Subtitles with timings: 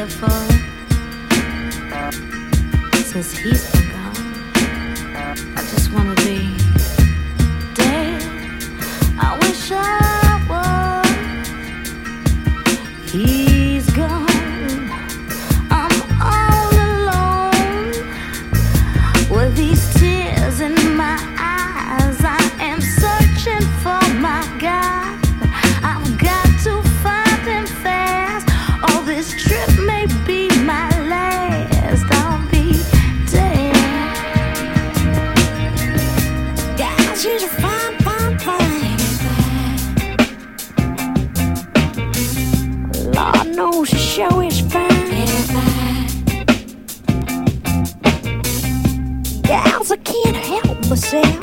[0.00, 0.30] live for.
[3.02, 4.16] Since he's been gone,
[5.56, 6.59] I just wanna be
[50.90, 51.39] help myself.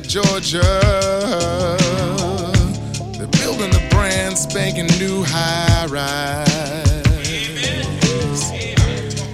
[0.00, 0.60] Georgia.
[3.16, 6.46] They're building a brand spanking new high rise.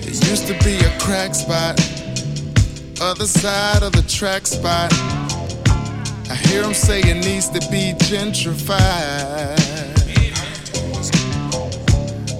[0.06, 1.78] It used to be a crack spot,
[3.00, 4.92] other side of the track spot.
[6.30, 9.56] I hear them say it needs to be gentrified.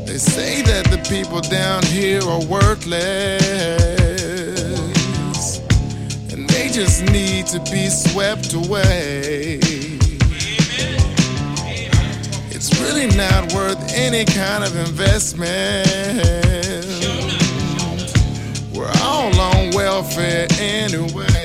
[0.07, 3.94] They say that the people down here are worthless
[6.75, 9.61] just need to be swept away.
[12.51, 15.87] It's really not worth any kind of investment.
[18.75, 21.44] We're all on welfare anyway.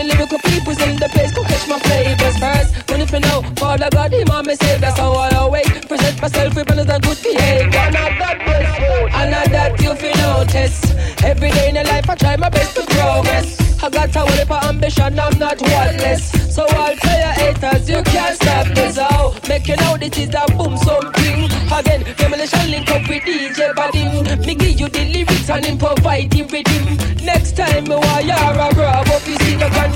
[0.00, 1.32] the lyrical people's in the place.
[1.32, 2.86] Go catch my flavors first.
[2.86, 4.80] Don't if you know, Father God, the mommy save.
[4.80, 7.78] That's how I always present myself with brothers and good behavior.
[7.78, 10.76] I'm not that blessed, I'm not that you feel notice.
[11.22, 13.48] Every day in your life, I try my best to progress.
[13.82, 16.54] I got a whole for ambition, I'm not worthless.
[16.54, 19.48] So I'll tell your haters, you can't stop this out.
[19.48, 21.44] Making out this is a boom something.
[21.72, 24.46] Again, demolition link up with DJ Badim.
[24.46, 27.24] Me give you the lyrics and improvise the rhythm.
[27.24, 29.09] Next time, you are a rubber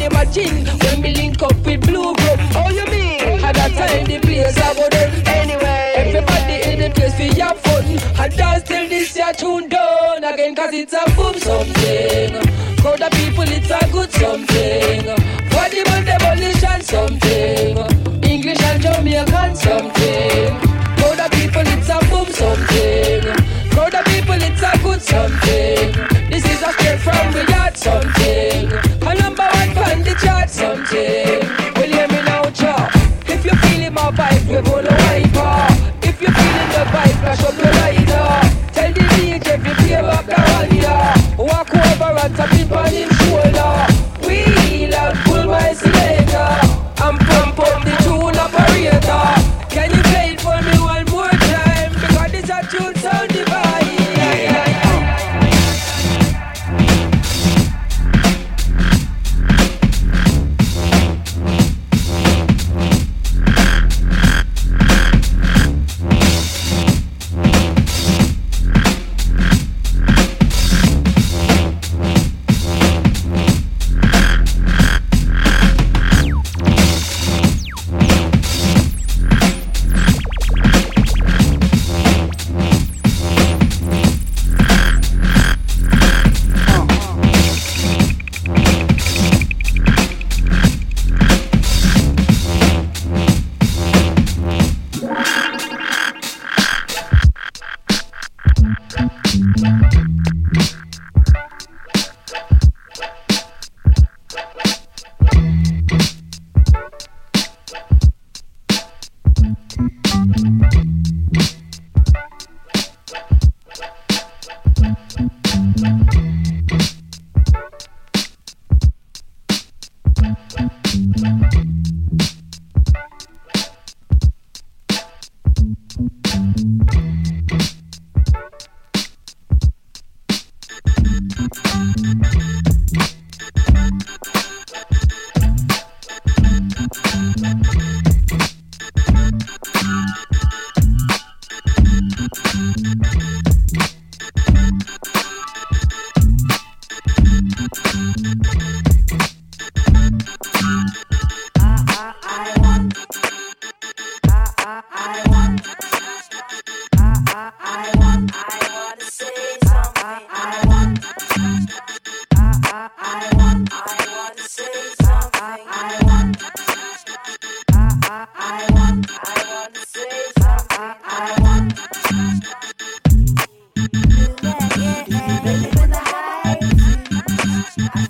[0.05, 2.37] imagine when we link up with Blue Bro.
[2.57, 3.45] Oh, you mean?
[3.45, 5.93] At that time the place I about them anyway.
[5.97, 7.85] Everybody in the place we have fun.
[8.19, 12.35] I dance till this year tune down again, cause it's a boom something.
[12.83, 15.24] For the people, it's a good something.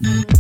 [0.02, 0.33] Mm-hmm.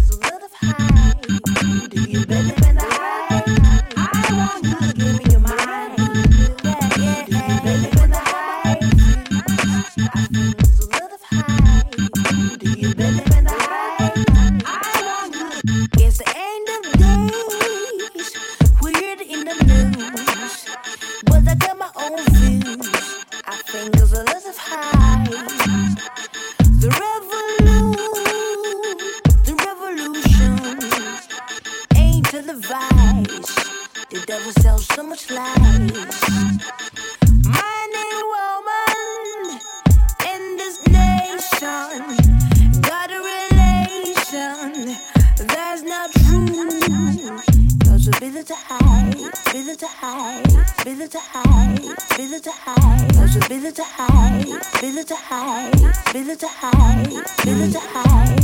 [52.16, 53.08] Feel it to high,
[53.48, 54.42] feel it to high,
[54.78, 55.70] feel it to high,
[56.12, 57.04] feel it to high,
[57.42, 58.43] feel it to high.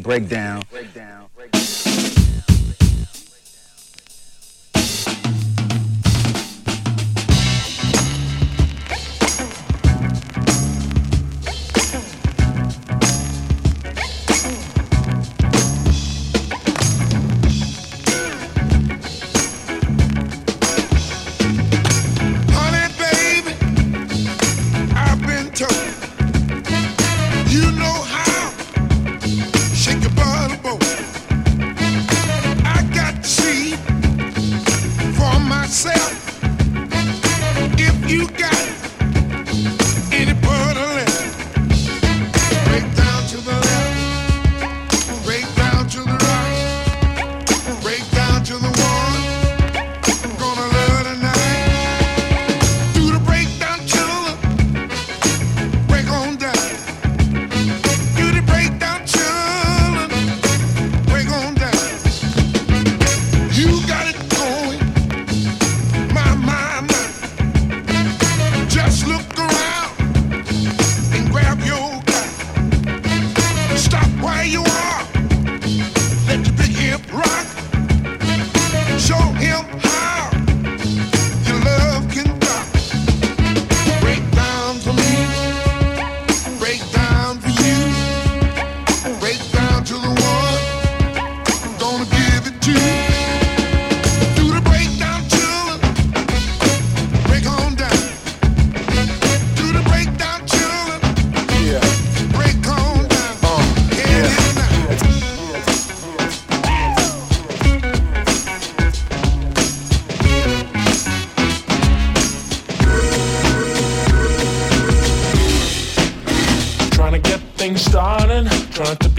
[0.00, 0.62] Breakdown.
[0.70, 1.29] Breakdown.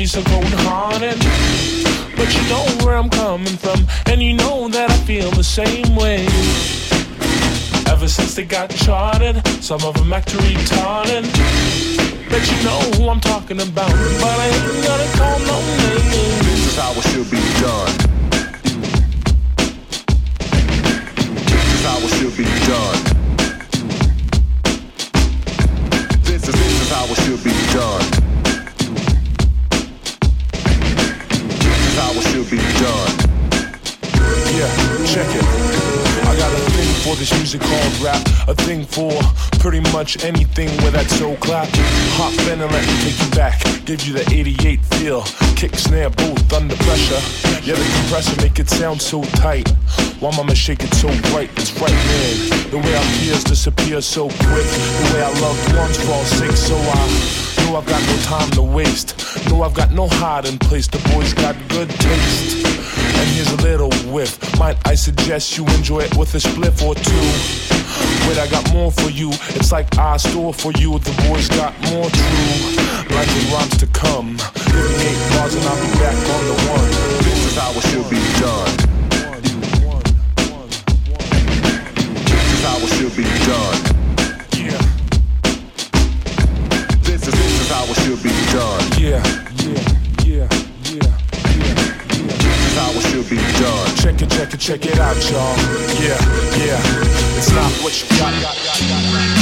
[0.02, 1.20] Be so cold hearted.
[2.18, 5.96] But you know where I'm coming from, and you know that I feel the same
[5.96, 6.26] way.
[7.86, 11.24] Ever since they got charted, some of them act retarded.
[12.32, 13.92] Bet you know who I'm talking about,
[14.24, 16.46] but I ain't gonna call no names.
[16.48, 18.11] This is how it should be done.
[37.22, 39.14] This music called rap, a thing for
[39.60, 41.70] pretty much anything where that soul clap.
[42.18, 45.22] Hop in and let me take you back, give you the 88 feel.
[45.56, 47.22] Kick, snare, both under pressure.
[47.62, 49.70] Yeah, the compressor make it sound so tight.
[50.20, 52.72] Why mama shake it so bright, it's frightening.
[52.72, 56.76] The way our peers disappear so quick, the way our loved ones fall sick, so
[56.76, 59.16] I I've got no time to waste.
[59.50, 60.88] No, I've got no hiding place.
[60.88, 62.66] The boys got good taste.
[62.66, 64.38] And here's a little whiff.
[64.60, 67.28] Might I suggest you enjoy it with a spliff or two?
[68.28, 69.30] Wait, I got more for you.
[69.56, 71.00] It's like I store for you.
[71.00, 73.16] The boys got more true.
[73.16, 74.38] Like and rhymes to come.
[74.38, 76.90] Give me eight bars and I'll be back on the one.
[77.24, 78.76] This is how it should be done.
[82.26, 84.01] This is how it should be done.
[87.72, 88.84] How it should be done.
[89.00, 89.24] yeah,
[89.64, 89.80] yeah,
[90.26, 90.48] yeah, yeah,
[90.92, 91.08] yeah,
[91.56, 91.88] yeah.
[92.28, 93.96] This is how it should be done.
[93.96, 95.56] Check it, check it, check it out, y'all.
[96.04, 96.20] Yeah,
[96.60, 97.38] yeah.
[97.38, 99.42] It's not what you got, got, got, got, got.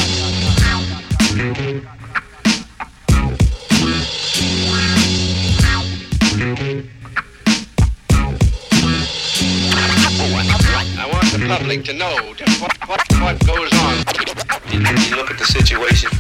[11.02, 13.98] I want the public to know just what, what, what goes on.
[14.72, 16.12] You, you look at the situation,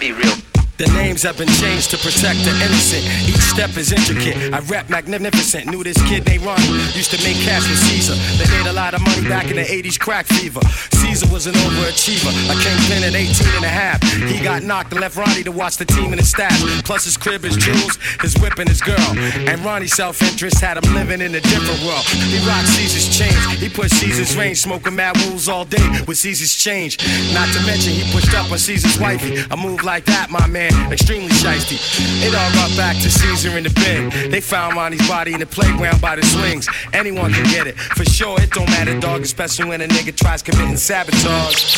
[0.00, 0.45] be real
[0.76, 3.00] The names have been changed to protect the innocent.
[3.24, 4.52] Each step is intricate.
[4.52, 5.70] I rap magnificent.
[5.70, 8.12] Knew this kid named Ronnie used to make cash with Caesar.
[8.36, 10.60] They made a lot of money back in the 80s crack fever.
[11.00, 12.28] Caesar was an overachiever.
[12.52, 14.02] I came in at 18 and a half.
[14.28, 16.52] He got knocked and left Ronnie to watch the team and his staff.
[16.84, 19.08] Plus his crib, his jewels, his whip, and his girl.
[19.48, 22.04] And Ronnie's self interest had him living in a different world.
[22.04, 23.40] He rocked Caesar's chains.
[23.58, 26.98] He put Caesar's range, smoking mad rules all day with Caesar's change.
[27.32, 29.40] Not to mention, he pushed up on Caesar's wifey.
[29.50, 31.78] A move like that, my man, extremely shisty.
[32.22, 34.30] It all got back to Caesar in the bin.
[34.30, 36.68] They found Ronnie's body in the playground by the swings.
[36.92, 37.76] Anyone can get it.
[37.76, 41.76] For sure, it don't matter, dog, especially when a nigga tries committing sabotage.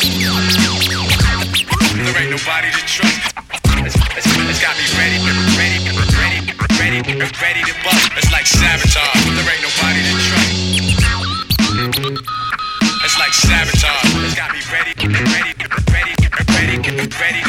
[1.95, 3.35] There ain't nobody to trust.
[3.79, 5.17] It's, it's, it's got me ready,
[5.55, 5.79] ready,
[6.19, 6.99] ready, ready,
[7.41, 8.11] ready to bust.
[8.17, 9.23] It's like sabotage.
[9.25, 10.53] There ain't nobody to trust.
[13.03, 14.25] It's like sabotage.
[14.25, 15.53] It's got me ready, ready,
[15.91, 16.13] ready,
[16.55, 17.48] ready, ready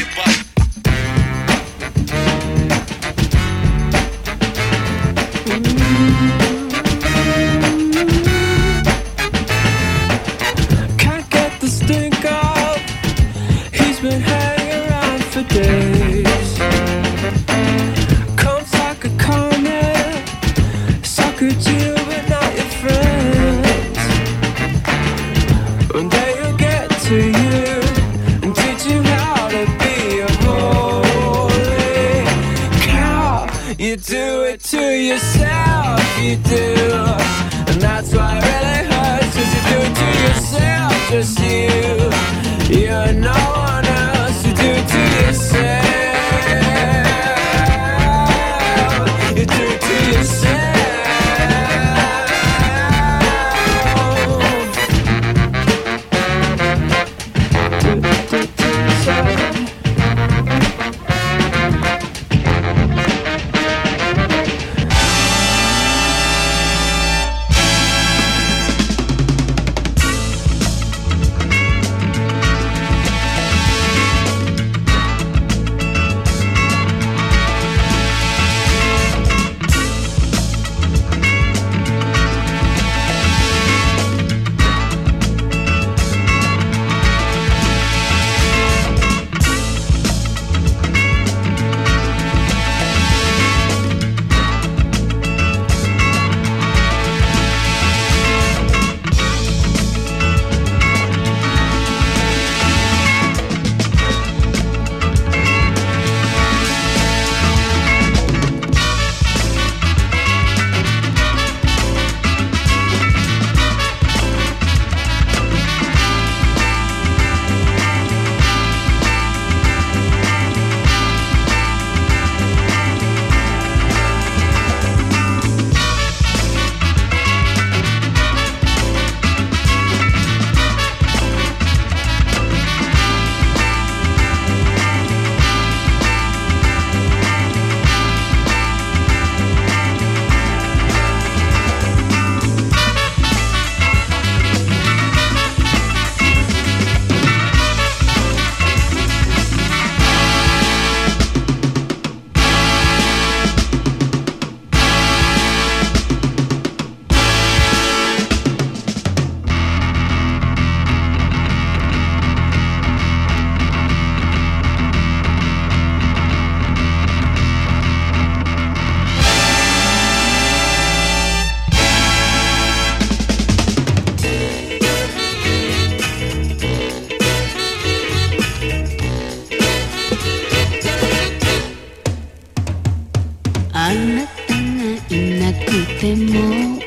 [185.09, 185.65] いなく
[185.99, 186.79] ても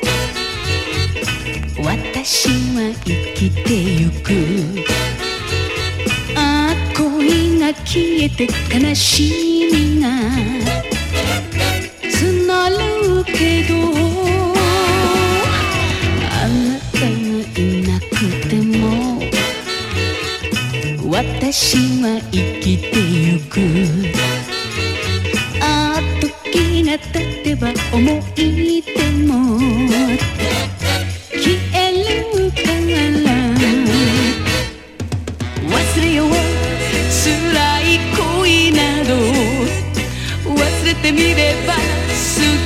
[1.83, 4.33] 私は生きてゆく。
[6.35, 10.07] ああ恋が消えて悲しみが
[12.09, 13.73] 募るけど
[16.29, 18.13] あなたがいなく
[18.49, 18.73] ても
[21.09, 23.53] 私は生きてゆく。
[25.61, 25.63] あ
[25.97, 28.91] あ時が経てば思い出
[29.27, 29.57] も
[31.31, 32.59] 消えるか
[32.91, 33.35] ら。
[35.69, 36.27] 忘れよう
[37.09, 37.23] 辛
[37.81, 39.09] い恋など
[40.53, 41.79] 忘れてみれば過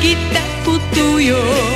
[0.01, 1.68] ぎたことよ